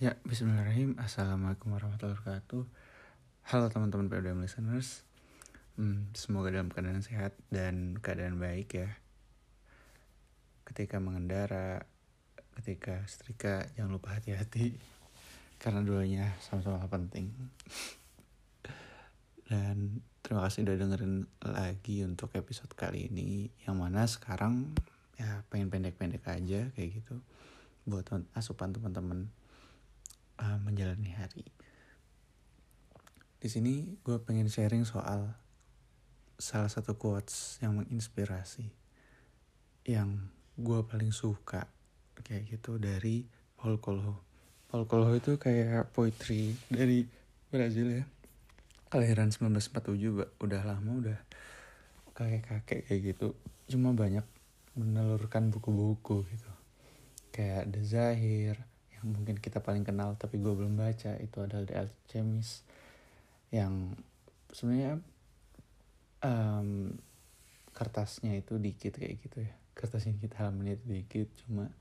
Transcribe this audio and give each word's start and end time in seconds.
Ya, 0.00 0.16
bismillahirrahmanirrahim. 0.24 0.96
Assalamualaikum 0.96 1.76
warahmatullahi 1.76 2.16
wabarakatuh. 2.16 2.64
Halo 3.52 3.68
teman-teman 3.68 4.08
PWDM 4.08 4.40
listeners. 4.40 5.04
Hmm, 5.76 6.08
semoga 6.16 6.48
dalam 6.48 6.72
keadaan 6.72 7.04
sehat 7.04 7.36
dan 7.52 8.00
keadaan 8.00 8.40
baik 8.40 8.80
ya. 8.80 8.96
Ketika 10.64 11.04
mengendara, 11.04 11.84
ketika 12.56 13.04
setrika, 13.04 13.68
jangan 13.76 14.00
lupa 14.00 14.16
hati-hati. 14.16 14.80
Karena 15.60 15.84
duanya 15.84 16.32
sama-sama 16.40 16.80
penting. 16.88 17.36
Dan 19.52 20.00
terima 20.24 20.48
kasih 20.48 20.64
udah 20.64 20.80
dengerin 20.80 21.28
lagi 21.44 22.08
untuk 22.08 22.32
episode 22.40 22.72
kali 22.72 23.12
ini. 23.12 23.52
Yang 23.68 23.76
mana 23.76 24.08
sekarang 24.08 24.72
ya 25.20 25.44
pengen 25.52 25.68
pendek-pendek 25.68 26.24
aja 26.24 26.72
kayak 26.72 26.88
gitu. 27.04 27.20
Buat 27.84 28.08
asupan 28.32 28.72
teman-teman 28.72 29.28
menjalani 30.70 31.10
hari. 31.18 31.42
Di 33.40 33.48
sini 33.50 33.98
gue 34.06 34.22
pengen 34.22 34.46
sharing 34.46 34.86
soal 34.86 35.34
salah 36.40 36.70
satu 36.72 36.96
quotes 36.96 37.60
yang 37.60 37.76
menginspirasi, 37.76 38.70
yang 39.84 40.30
gue 40.56 40.80
paling 40.86 41.12
suka 41.12 41.68
kayak 42.22 42.48
gitu 42.48 42.78
dari 42.78 43.26
Paul 43.58 43.82
Coelho. 43.82 44.22
Paul 44.70 44.86
Coelho 44.86 45.18
itu 45.18 45.34
kayak 45.36 45.90
poetry 45.90 46.54
dari 46.70 47.04
Brazil 47.50 47.90
ya. 47.90 48.04
Kelahiran 48.92 49.34
1947 49.34 50.38
udah 50.38 50.62
lama 50.62 50.92
udah 51.00 51.18
kayak 52.14 52.46
kakek 52.46 52.86
kayak 52.86 53.00
gitu. 53.16 53.34
Cuma 53.66 53.96
banyak 53.96 54.24
menelurkan 54.76 55.50
buku-buku 55.50 56.28
gitu. 56.28 56.52
Kayak 57.32 57.72
The 57.72 57.82
Zahir, 57.82 58.54
yang 59.00 59.16
mungkin 59.16 59.40
kita 59.40 59.64
paling 59.64 59.82
kenal 59.82 60.14
tapi 60.20 60.36
gue 60.36 60.52
belum 60.52 60.76
baca 60.76 61.16
itu 61.16 61.36
adalah 61.40 61.64
The 61.64 61.74
Alchemist 61.80 62.62
yang 63.50 63.96
sebenarnya 64.52 65.00
um, 66.22 66.94
kertasnya 67.72 68.36
itu 68.36 68.60
dikit 68.60 69.00
kayak 69.00 69.16
gitu 69.24 69.42
ya. 69.42 69.54
Kertas 69.72 70.04
yang 70.04 70.20
kita 70.20 70.44
halaman 70.44 70.76
itu 70.76 70.84
dikit 70.84 71.28
cuma 71.44 71.72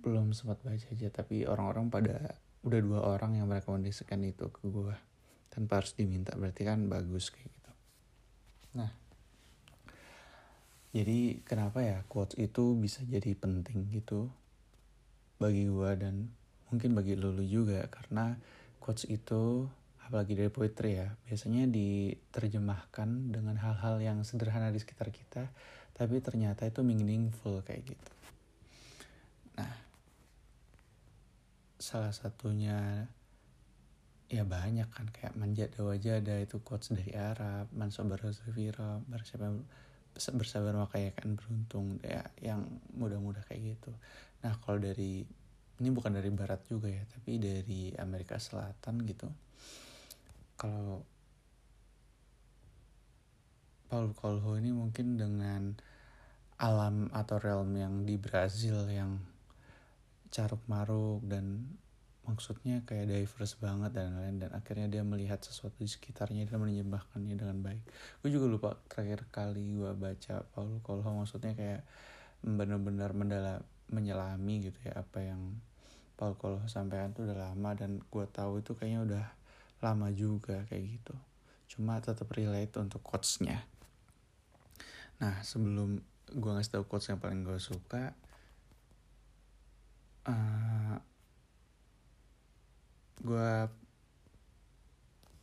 belum 0.00 0.32
sempat 0.32 0.64
baca 0.64 0.80
aja. 0.80 1.08
Tapi 1.12 1.44
orang-orang 1.44 1.92
pada 1.92 2.34
udah 2.64 2.80
dua 2.80 3.00
orang 3.04 3.36
yang 3.36 3.46
merekomendasikan 3.48 4.20
itu 4.24 4.48
ke 4.48 4.64
gue 4.68 4.96
tanpa 5.52 5.82
harus 5.82 5.92
diminta 5.96 6.32
berarti 6.36 6.62
kan 6.64 6.88
bagus 6.88 7.28
kayak 7.28 7.48
gitu. 7.48 7.72
Nah 8.80 8.90
jadi 10.90 11.38
kenapa 11.46 11.86
ya 11.86 12.02
quotes 12.10 12.34
itu 12.34 12.74
bisa 12.74 13.06
jadi 13.06 13.38
penting 13.38 13.94
gitu 13.94 14.26
bagi 15.40 15.64
gue 15.66 15.90
dan 15.96 16.28
mungkin 16.68 16.92
bagi 16.92 17.16
lulu 17.16 17.40
juga 17.42 17.88
karena 17.88 18.36
quotes 18.76 19.08
itu 19.08 19.64
apalagi 20.04 20.36
dari 20.36 20.52
poetry 20.52 21.00
ya 21.00 21.08
biasanya 21.24 21.64
diterjemahkan 21.66 23.32
dengan 23.32 23.56
hal-hal 23.56 23.98
yang 24.04 24.20
sederhana 24.20 24.68
di 24.68 24.78
sekitar 24.78 25.08
kita 25.08 25.48
tapi 25.96 26.20
ternyata 26.20 26.68
itu 26.68 26.80
meaningful 26.84 27.64
kayak 27.64 27.96
gitu. 27.96 28.12
Nah 29.56 29.74
salah 31.80 32.12
satunya 32.12 33.08
ya 34.30 34.44
banyak 34.46 34.86
kan 34.92 35.08
kayak 35.10 35.34
manjada 35.34 35.80
wajada 35.82 36.38
itu 36.38 36.60
quotes 36.62 36.92
dari 36.94 37.16
Arab 37.16 37.72
mansobar 37.74 38.22
bersabar 40.12 40.38
bersabar 40.42 40.74
makanya 40.74 41.10
kan 41.16 41.28
beruntung 41.38 42.02
ya 42.02 42.26
yang 42.42 42.66
mudah-mudah 42.94 43.46
kayak 43.46 43.78
gitu 43.78 43.94
Nah 44.40 44.56
kalau 44.64 44.80
dari 44.80 45.20
ini 45.80 45.88
bukan 45.92 46.12
dari 46.16 46.28
barat 46.32 46.60
juga 46.68 46.88
ya, 46.88 47.04
tapi 47.08 47.40
dari 47.40 47.92
Amerika 47.96 48.36
Selatan 48.36 49.04
gitu. 49.04 49.28
Kalau 50.56 51.00
Paul 53.88 54.12
Coelho 54.12 54.60
ini 54.60 54.70
mungkin 54.76 55.16
dengan 55.16 55.72
alam 56.60 57.08
atau 57.16 57.40
realm 57.40 57.72
yang 57.80 57.94
di 58.04 58.20
Brazil 58.20 58.84
yang 58.92 59.18
caruk 60.28 60.60
maruk 60.68 61.24
dan 61.24 61.64
maksudnya 62.30 62.86
kayak 62.86 63.10
diverse 63.10 63.58
banget 63.58 63.90
dan 63.90 64.14
lain-lain 64.14 64.46
dan 64.46 64.50
akhirnya 64.54 64.86
dia 64.86 65.02
melihat 65.02 65.42
sesuatu 65.42 65.74
di 65.82 65.90
sekitarnya 65.90 66.46
dan 66.46 66.62
menyembahkannya 66.62 67.34
dengan 67.34 67.58
baik. 67.58 67.82
Gue 68.22 68.30
juga 68.30 68.46
lupa 68.46 68.70
terakhir 68.86 69.26
kali 69.34 69.74
gue 69.74 69.90
baca 69.98 70.46
Paul 70.54 70.78
Coelho 70.86 71.10
maksudnya 71.10 71.58
kayak 71.58 71.82
benar-benar 72.40 73.12
mendalam 73.12 73.60
menyelami 73.90 74.70
gitu 74.70 74.78
ya 74.86 75.02
apa 75.02 75.18
yang 75.20 75.58
Paul 76.14 76.38
Coelho 76.38 76.62
sampaikan 76.70 77.10
tuh 77.10 77.26
udah 77.26 77.50
lama 77.50 77.70
dan 77.74 77.98
gue 77.98 78.26
tahu 78.30 78.62
itu 78.62 78.78
kayaknya 78.78 79.00
udah 79.02 79.26
lama 79.82 80.08
juga 80.14 80.62
kayak 80.70 80.84
gitu 81.00 81.14
cuma 81.70 81.98
tetap 81.98 82.30
relate 82.34 82.76
untuk 82.78 83.02
quotesnya 83.02 83.66
nah 85.18 85.42
sebelum 85.42 86.00
gue 86.30 86.50
ngasih 86.54 86.78
tau 86.78 86.84
quotes 86.86 87.10
yang 87.10 87.18
paling 87.18 87.42
gue 87.42 87.58
suka 87.58 88.14
uh, 90.30 90.69
gue 93.20 93.52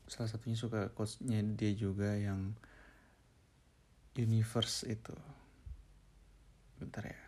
salah 0.07 0.29
satunya 0.31 0.55
suka 0.55 0.89
quotesnya 0.95 1.43
dia 1.43 1.71
juga 1.77 2.15
yang 2.15 2.55
universe 4.17 4.87
itu. 4.87 5.13
Bentar 6.81 7.11
ya. 7.11 7.21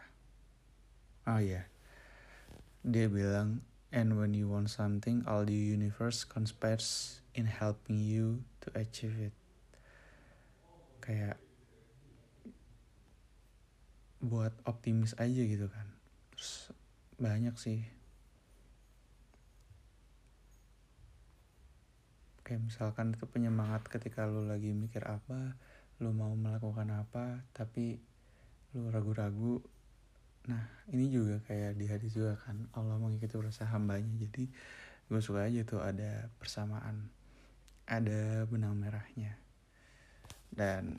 Oh 1.29 1.37
ya 1.37 1.61
yeah. 1.61 1.65
dia 2.81 3.11
bilang 3.11 3.61
and 3.91 4.15
when 4.15 4.31
you 4.33 4.47
want 4.47 4.71
something 4.71 5.21
all 5.27 5.43
the 5.43 5.53
universe 5.53 6.23
conspires 6.23 7.19
in 7.35 7.45
helping 7.45 7.99
you 7.99 8.41
to 8.63 8.71
achieve 8.73 9.13
it. 9.19 9.35
Kayak 11.03 11.37
buat 14.19 14.51
optimis 14.65 15.13
aja 15.19 15.43
gitu 15.43 15.67
kan. 15.69 15.87
Terus 16.33 16.71
banyak 17.19 17.55
sih 17.59 17.98
kayak 22.49 22.65
misalkan 22.65 23.13
itu 23.13 23.29
penyemangat 23.29 23.85
ketika 23.85 24.25
lu 24.25 24.49
lagi 24.49 24.73
mikir 24.73 25.05
apa 25.05 25.53
lu 26.01 26.09
mau 26.09 26.33
melakukan 26.33 26.89
apa 26.89 27.45
tapi 27.53 28.01
lu 28.73 28.89
ragu-ragu. 28.89 29.61
Nah 30.49 30.65
ini 30.89 31.13
juga 31.13 31.37
kayak 31.45 31.77
di 31.77 31.85
hadis 31.85 32.17
juga 32.17 32.41
kan 32.41 32.65
Allah 32.73 32.97
mengikuti 32.97 33.37
berusaha 33.37 33.69
hambanya. 33.69 34.09
Jadi 34.17 34.49
gue 35.05 35.21
suka 35.21 35.45
aja 35.45 35.61
tuh 35.61 35.85
ada 35.85 36.33
persamaan 36.41 37.13
Ada 37.85 38.45
benang 38.49 38.77
merahnya. 38.77 39.37
Dan 40.49 40.97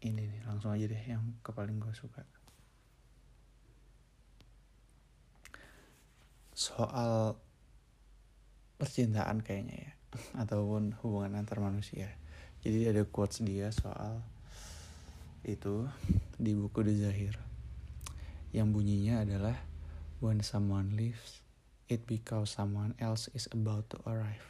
ini 0.00 0.24
nih 0.24 0.42
langsung 0.48 0.72
aja 0.72 0.84
deh 0.88 1.04
yang 1.04 1.36
kepaling 1.44 1.76
gue 1.76 1.92
suka. 1.92 2.24
Soal 6.56 7.40
percintaan 8.80 9.44
kayaknya 9.44 9.76
ya. 9.76 9.92
Ataupun 10.40 10.96
hubungan 11.04 11.36
antar 11.36 11.60
manusia. 11.60 12.08
Jadi 12.64 12.88
ada 12.88 13.04
quotes 13.04 13.44
dia 13.44 13.68
soal 13.68 14.24
itu 15.44 15.84
di 16.40 16.56
buku 16.56 16.80
The 16.80 16.94
Zahir. 16.96 17.36
Yang 18.56 18.68
bunyinya 18.72 19.28
adalah 19.28 19.56
when 20.24 20.40
someone 20.40 20.96
leaves 20.96 21.44
it 21.92 22.08
because 22.08 22.52
someone 22.52 22.96
else 22.96 23.28
is 23.36 23.48
about 23.52 23.88
to 23.92 24.00
arrive. 24.08 24.44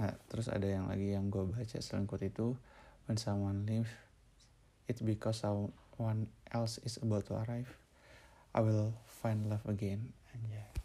Nah 0.00 0.16
terus 0.28 0.48
ada 0.48 0.64
yang 0.64 0.88
lagi 0.88 1.12
yang 1.12 1.28
gue 1.28 1.44
baca 1.44 1.76
selain 1.80 2.08
quote 2.08 2.28
itu 2.28 2.56
when 3.08 3.20
someone 3.20 3.68
leaves 3.68 3.92
it 4.88 5.00
because 5.04 5.44
someone 5.44 6.28
else 6.52 6.80
is 6.84 6.96
about 7.00 7.28
to 7.28 7.36
arrive. 7.36 7.68
I 8.56 8.64
will 8.64 8.96
find 9.04 9.46
love 9.52 9.62
again. 9.68 10.16
Anjay 10.32 10.79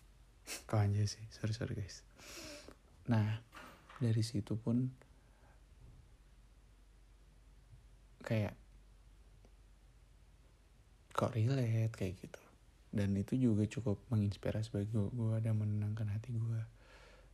kau 0.70 0.78
anjay 0.78 1.10
sih. 1.10 1.24
Sorry 1.34 1.54
sorry 1.54 1.74
guys. 1.78 2.06
Nah 3.10 3.42
dari 4.02 4.24
situ 4.26 4.60
pun 4.60 4.92
kayak 8.26 8.58
kok 11.16 11.32
relate 11.32 11.94
kayak 11.94 12.20
gitu. 12.20 12.42
Dan 12.96 13.12
itu 13.20 13.36
juga 13.36 13.68
cukup 13.68 14.00
menginspirasi 14.08 14.72
bagi 14.72 14.88
gue, 14.92 15.12
gue 15.12 15.36
dan 15.44 15.60
menenangkan 15.60 16.08
hati 16.16 16.32
gue 16.32 16.62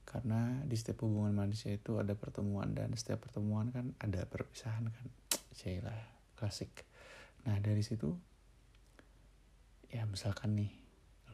karena 0.02 0.60
di 0.66 0.74
setiap 0.74 1.06
hubungan 1.06 1.32
manusia 1.32 1.72
itu 1.72 2.02
ada 2.02 2.18
pertemuan. 2.18 2.74
Dan 2.74 2.94
setiap 2.98 3.26
pertemuan 3.30 3.70
kan 3.70 3.94
ada 4.02 4.26
perpisahan 4.26 4.90
kan. 4.90 5.08
Cailah 5.56 5.98
klasik. 6.36 6.86
Nah 7.46 7.58
dari 7.62 7.82
situ 7.86 8.10
ya 9.92 10.08
misalkan 10.08 10.56
nih 10.56 10.72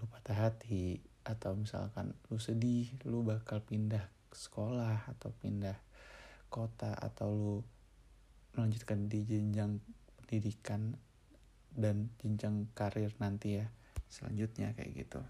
lu 0.02 0.06
patah 0.10 0.50
hati 0.50 0.98
atau 1.28 1.60
misalkan 1.60 2.16
lu 2.32 2.40
sedih 2.40 2.88
lu 3.04 3.20
bakal 3.28 3.60
pindah 3.60 4.08
sekolah 4.32 5.12
atau 5.12 5.36
pindah 5.36 5.76
kota 6.48 6.96
atau 6.96 7.28
lu 7.36 7.56
melanjutkan 8.56 9.12
di 9.12 9.28
jenjang 9.28 9.84
pendidikan 10.24 10.96
dan 11.76 12.10
jenjang 12.24 12.72
karir 12.72 13.12
nanti 13.20 13.60
ya 13.60 13.68
selanjutnya 14.08 14.72
kayak 14.74 15.04
gitu. 15.04 15.22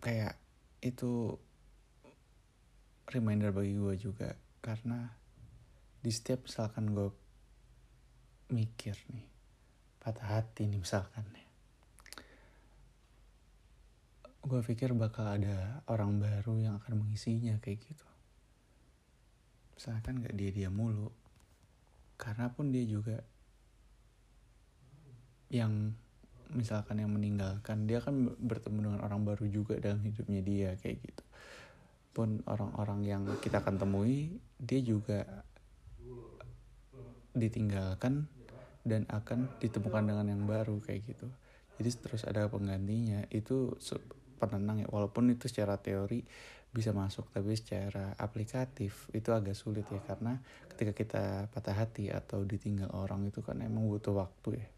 Kayak 0.00 0.40
itu 0.80 1.36
reminder 3.12 3.52
bagi 3.52 3.76
gue 3.76 3.94
juga 4.00 4.34
karena 4.64 5.12
di 6.00 6.10
setiap 6.10 6.46
misalkan 6.46 6.94
gue 6.94 7.10
mikir 8.50 8.94
nih 9.10 9.35
patah 10.06 10.38
hati 10.38 10.70
nih 10.70 10.78
misalkan 10.78 11.26
ya. 11.34 11.42
Gue 14.46 14.62
pikir 14.62 14.94
bakal 14.94 15.26
ada 15.26 15.82
orang 15.90 16.22
baru 16.22 16.54
yang 16.62 16.74
akan 16.78 17.02
mengisinya 17.02 17.58
kayak 17.58 17.82
gitu. 17.82 18.06
Misalkan 19.74 20.22
gak 20.22 20.38
dia 20.38 20.54
dia 20.54 20.70
mulu 20.70 21.10
karena 22.14 22.46
pun 22.54 22.70
dia 22.70 22.86
juga 22.86 23.18
yang 25.50 25.90
misalkan 26.54 27.02
yang 27.02 27.10
meninggalkan 27.10 27.90
dia 27.90 27.98
kan 27.98 28.30
bertemu 28.38 28.78
dengan 28.86 29.00
orang 29.02 29.26
baru 29.26 29.50
juga 29.50 29.74
dalam 29.82 30.06
hidupnya 30.06 30.38
dia 30.46 30.70
kayak 30.78 31.02
gitu. 31.02 31.24
Pun 32.14 32.46
orang-orang 32.46 33.02
yang 33.02 33.22
kita 33.42 33.58
akan 33.58 33.82
temui 33.82 34.38
dia 34.62 34.78
juga 34.86 35.26
ditinggalkan 37.34 38.35
dan 38.86 39.02
akan 39.10 39.50
ditemukan 39.58 40.06
dengan 40.06 40.30
yang 40.30 40.46
baru 40.46 40.78
kayak 40.78 41.02
gitu. 41.10 41.26
Jadi 41.76 41.90
terus 41.98 42.22
ada 42.22 42.46
penggantinya 42.46 43.26
itu 43.34 43.74
penenang 44.38 44.86
ya. 44.86 44.88
Walaupun 44.88 45.34
itu 45.34 45.50
secara 45.50 45.76
teori 45.76 46.22
bisa 46.70 46.92
masuk 46.92 47.32
tapi 47.32 47.56
secara 47.56 48.14
aplikatif 48.16 49.10
itu 49.10 49.34
agak 49.34 49.58
sulit 49.58 49.84
ya. 49.90 49.98
Karena 50.06 50.38
ketika 50.70 50.92
kita 50.94 51.24
patah 51.50 51.76
hati 51.76 52.08
atau 52.14 52.46
ditinggal 52.46 52.94
orang 52.94 53.26
itu 53.26 53.42
kan 53.42 53.58
emang 53.60 53.90
butuh 53.90 54.14
waktu 54.14 54.62
ya. 54.62 54.68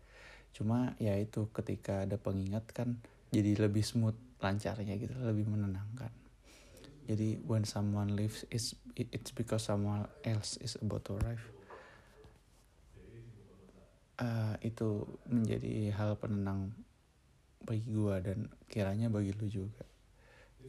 Cuma 0.57 0.97
ya 0.97 1.15
itu 1.21 1.53
ketika 1.53 2.09
ada 2.09 2.17
pengingat 2.17 2.65
kan 2.73 2.97
jadi 3.29 3.69
lebih 3.69 3.85
smooth 3.85 4.17
lancarnya 4.41 4.97
gitu 4.97 5.13
lebih 5.21 5.45
menenangkan. 5.45 6.11
Jadi 7.09 7.41
when 7.45 7.69
someone 7.69 8.17
leaves 8.17 8.49
it's 8.49 8.73
it's 8.97 9.33
because 9.33 9.69
someone 9.69 10.09
else 10.25 10.57
is 10.65 10.77
about 10.81 11.05
to 11.05 11.17
arrive 11.21 11.58
uh, 14.19 14.55
itu 14.63 15.07
menjadi 15.31 15.95
hal 15.95 16.19
penenang 16.19 16.75
bagi 17.63 17.85
gua 17.91 18.23
dan 18.23 18.51
kiranya 18.71 19.11
bagi 19.11 19.35
lu 19.35 19.47
juga. 19.47 19.87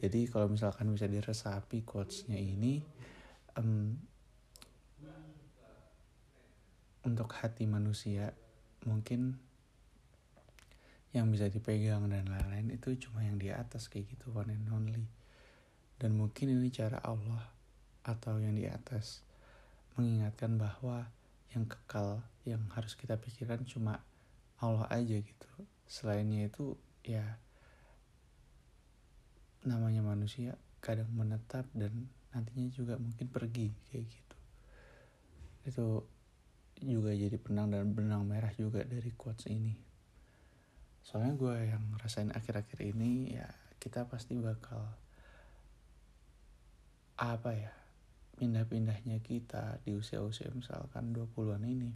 Jadi 0.00 0.30
kalau 0.30 0.48
misalkan 0.48 0.88
bisa 0.94 1.10
diresapi 1.10 1.84
quotesnya 1.84 2.38
ini 2.38 2.80
um, 3.58 3.98
untuk 7.04 7.28
hati 7.36 7.68
manusia 7.68 8.32
mungkin 8.86 9.36
yang 11.10 11.26
bisa 11.28 11.50
dipegang 11.50 12.06
dan 12.06 12.30
lain-lain 12.30 12.70
itu 12.78 12.94
cuma 13.02 13.26
yang 13.26 13.34
di 13.34 13.50
atas 13.50 13.90
kayak 13.90 14.14
gitu 14.14 14.30
one 14.30 14.54
and 14.54 14.70
only. 14.70 15.04
Dan 16.00 16.16
mungkin 16.16 16.54
ini 16.54 16.70
cara 16.72 17.02
Allah 17.02 17.50
atau 18.06 18.40
yang 18.40 18.56
di 18.56 18.64
atas 18.64 19.20
mengingatkan 19.98 20.56
bahwa 20.56 21.10
yang 21.50 21.66
kekal 21.66 22.22
yang 22.46 22.62
harus 22.74 22.94
kita 22.94 23.18
pikirkan 23.18 23.66
cuma 23.66 24.00
Allah 24.60 24.86
aja 24.92 25.18
gitu. 25.18 25.50
Selainnya 25.90 26.46
itu 26.46 26.78
ya 27.02 27.40
namanya 29.66 30.00
manusia 30.00 30.56
kadang 30.80 31.10
menetap 31.12 31.68
dan 31.76 32.08
nantinya 32.32 32.70
juga 32.72 32.94
mungkin 32.96 33.28
pergi 33.28 33.74
kayak 33.90 34.04
gitu. 34.06 34.36
Itu 35.66 35.86
juga 36.80 37.12
jadi 37.12 37.36
penang 37.36 37.74
dan 37.74 37.92
benang 37.92 38.24
merah 38.24 38.52
juga 38.56 38.86
dari 38.86 39.12
quotes 39.12 39.50
ini. 39.50 39.76
Soalnya 41.04 41.34
gue 41.36 41.54
yang 41.76 41.84
rasain 42.00 42.32
akhir-akhir 42.32 42.80
ini 42.94 43.36
ya 43.36 43.48
kita 43.80 44.06
pasti 44.08 44.36
bakal 44.36 44.84
apa 47.20 47.52
ya 47.52 47.79
pindah-pindahnya 48.40 49.20
kita 49.20 49.84
di 49.84 49.92
usia-usia 49.92 50.48
misalkan 50.56 51.12
20-an 51.12 51.60
ini 51.68 51.92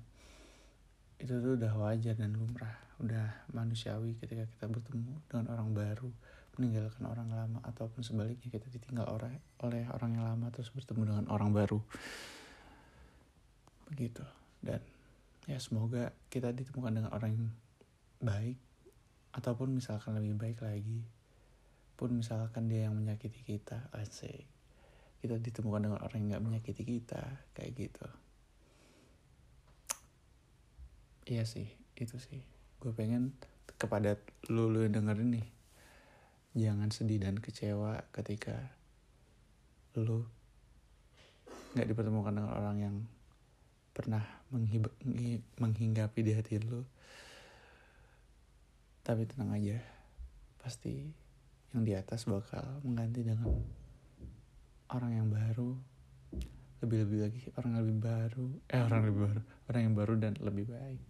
itu 1.17 1.41
tuh 1.41 1.57
udah 1.57 1.73
wajar 1.81 2.13
dan 2.21 2.37
lumrah. 2.37 2.77
Udah 3.01 3.49
manusiawi 3.57 4.21
ketika 4.21 4.45
kita 4.45 4.67
bertemu 4.69 5.25
dengan 5.27 5.57
orang 5.57 5.73
baru 5.73 6.11
meninggalkan 6.55 7.03
orang 7.11 7.33
lama 7.35 7.59
ataupun 7.67 8.07
sebaliknya 8.07 8.47
kita 8.47 8.71
ditinggal 8.71 9.09
oleh 9.11 9.43
oleh 9.65 9.83
orang 9.91 10.15
yang 10.15 10.25
lama 10.29 10.47
terus 10.55 10.71
bertemu 10.71 11.03
dengan 11.11 11.27
orang 11.33 11.51
baru. 11.51 11.81
Begitu. 13.91 14.23
Dan 14.61 14.85
ya 15.49 15.57
semoga 15.57 16.13
kita 16.29 16.53
ditemukan 16.53 16.93
dengan 16.93 17.11
orang 17.17 17.31
yang 17.35 17.49
baik 18.21 18.61
ataupun 19.35 19.75
misalkan 19.81 20.15
lebih 20.21 20.39
baik 20.39 20.61
lagi 20.63 21.03
pun 21.95 22.15
misalkan 22.15 22.71
dia 22.71 22.87
yang 22.87 22.95
menyakiti 22.95 23.43
kita 23.43 23.91
asik 23.95 24.54
kita 25.25 25.41
ditemukan 25.41 25.89
dengan 25.89 26.01
orang 26.05 26.21
yang 26.21 26.29
nggak 26.37 26.45
menyakiti 26.45 26.85
kita 26.85 27.41
kayak 27.57 27.73
gitu. 27.89 28.05
Iya 31.25 31.49
sih 31.49 31.65
itu 31.97 32.21
sih. 32.21 32.45
Gue 32.77 32.93
pengen 32.93 33.33
kepada 33.81 34.21
lu 34.53 34.69
lu 34.69 34.85
yang 34.85 35.01
dengerin 35.01 35.41
nih 35.41 35.49
jangan 36.55 36.93
sedih 36.93 37.25
dan 37.25 37.41
kecewa 37.41 38.05
ketika 38.13 38.69
lu 39.97 40.29
nggak 41.73 41.89
dipertemukan 41.89 42.37
dengan 42.37 42.53
orang 42.53 42.77
yang 42.77 42.97
pernah 43.97 44.23
menghinggapi 45.57 46.21
di 46.21 46.37
hati 46.37 46.61
lu. 46.61 46.85
Tapi 49.01 49.25
tenang 49.25 49.57
aja 49.57 49.81
pasti 50.61 51.09
yang 51.73 51.89
di 51.89 51.97
atas 51.97 52.29
bakal 52.29 52.85
mengganti 52.85 53.25
dengan 53.25 53.49
orang 54.93 55.13
yang 55.17 55.29
baru 55.33 55.79
lebih-lebih 56.85 57.19
lagi 57.25 57.41
orang 57.57 57.71
yang 57.73 57.83
lebih 57.89 57.99
baru 58.05 58.47
eh 58.69 58.81
orang 58.85 58.99
yang 59.01 59.09
lebih 59.09 59.23
baru 59.25 59.41
orang 59.73 59.81
yang 59.81 59.95
baru 59.97 60.13
dan 60.21 60.33
lebih 60.41 60.67
baik. 60.69 61.03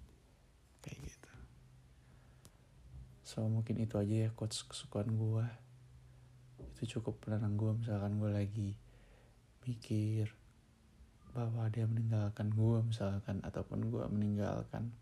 Kayak 0.85 0.99
gitu. 1.11 1.32
So 3.25 3.43
mungkin 3.50 3.82
itu 3.82 3.99
aja 3.99 4.29
ya 4.29 4.31
quotes 4.31 4.62
kesukaan 4.62 5.17
gue 5.17 5.47
itu 6.75 6.99
cukup 6.99 7.23
penenang 7.23 7.55
gue 7.59 7.73
misalkan 7.75 8.19
gue 8.19 8.31
lagi 8.31 8.71
mikir 9.65 10.31
bahwa 11.35 11.67
dia 11.67 11.88
meninggalkan 11.88 12.55
gue 12.55 12.79
misalkan 12.87 13.43
ataupun 13.43 13.91
gue 13.91 14.05
meninggalkan 14.06 14.94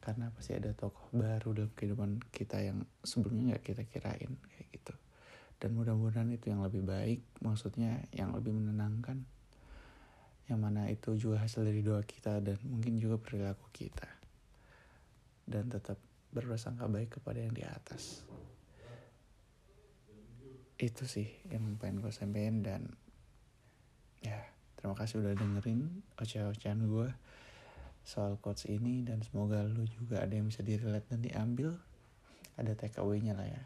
karena 0.00 0.32
pasti 0.32 0.56
ada 0.56 0.72
tokoh 0.72 1.12
baru 1.12 1.52
dalam 1.52 1.72
kehidupan 1.76 2.24
kita 2.32 2.62
yang 2.64 2.86
sebelumnya 3.04 3.52
nggak 3.52 3.64
kita 3.66 3.82
kirain 3.84 4.32
kayak 4.48 4.68
gitu 4.72 4.94
dan 5.58 5.74
mudah-mudahan 5.74 6.30
itu 6.30 6.54
yang 6.54 6.62
lebih 6.62 6.86
baik 6.86 7.20
maksudnya 7.42 8.06
yang 8.14 8.30
lebih 8.30 8.54
menenangkan. 8.54 9.26
Yang 10.48 10.60
mana 10.64 10.88
itu 10.88 11.10
juga 11.18 11.44
hasil 11.44 11.66
dari 11.66 11.82
doa 11.84 12.00
kita 12.06 12.40
dan 12.40 12.56
mungkin 12.64 12.96
juga 12.96 13.18
perilaku 13.18 13.66
kita. 13.74 14.06
Dan 15.44 15.68
tetap 15.68 15.98
berprasangka 16.30 16.86
baik 16.86 17.18
kepada 17.20 17.42
yang 17.42 17.52
di 17.52 17.66
atas. 17.66 18.22
Itu 20.78 21.10
sih 21.10 21.26
yang 21.50 21.74
pengen 21.76 22.06
gue 22.06 22.14
sampein 22.14 22.62
dan 22.62 22.86
ya 24.22 24.38
terima 24.78 24.94
kasih 24.94 25.20
udah 25.26 25.34
dengerin 25.34 26.06
oceh-ocehan 26.22 26.86
gue 26.86 27.10
soal 28.06 28.38
quotes 28.38 28.70
ini 28.70 29.02
dan 29.02 29.20
semoga 29.26 29.66
lu 29.66 29.84
juga 29.90 30.22
ada 30.22 30.32
yang 30.38 30.48
bisa 30.48 30.62
dirilet 30.62 31.02
dan 31.10 31.18
diambil. 31.18 31.74
Ada 32.54 32.78
takeaway 32.78 33.22
nya 33.22 33.34
lah 33.34 33.46
ya 33.46 33.62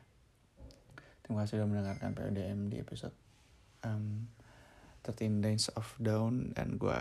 terima 1.22 1.46
kasih 1.46 1.62
sudah 1.62 1.68
mendengarkan 1.70 2.14
PDM 2.14 2.70
di 2.70 2.76
episode 2.82 3.14
um, 3.86 4.26
13 5.02 5.42
Days 5.42 5.66
of 5.74 5.90
Down 5.98 6.54
dan 6.54 6.78
gue 6.78 6.98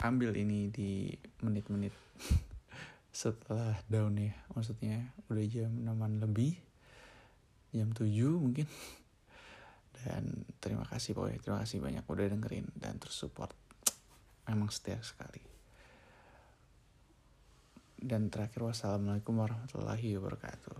ambil 0.00 0.32
ini 0.38 0.70
di 0.70 1.12
menit-menit 1.42 1.92
setelah 3.12 3.76
down 3.90 4.16
ya. 4.16 4.32
Maksudnya 4.54 5.12
udah 5.28 5.44
jam 5.50 5.72
6 5.74 6.24
lebih 6.24 6.54
jam 7.74 7.92
7 7.92 8.08
mungkin. 8.38 8.66
Dan 9.98 10.46
terima 10.62 10.86
kasih 10.86 11.12
pokoknya 11.18 11.42
terima 11.42 11.60
kasih 11.66 11.82
banyak 11.82 12.04
udah 12.06 12.26
dengerin 12.30 12.66
dan 12.78 13.02
terus 13.02 13.18
support 13.18 13.50
memang 14.46 14.70
setia 14.70 15.02
sekali. 15.02 15.42
Dan 17.98 18.30
terakhir 18.30 18.62
wassalamualaikum 18.62 19.34
warahmatullahi 19.34 20.14
wabarakatuh. 20.16 20.78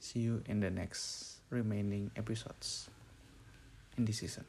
See 0.00 0.24
you 0.24 0.40
in 0.48 0.64
the 0.64 0.72
next 0.72 1.37
remaining 1.50 2.10
episodes 2.16 2.88
in 3.96 4.04
this 4.04 4.18
season 4.18 4.44